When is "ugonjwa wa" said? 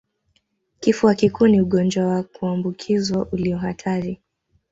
1.61-2.23